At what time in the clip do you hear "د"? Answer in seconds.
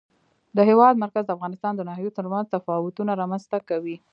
0.55-0.57, 1.25-1.29, 1.75-1.81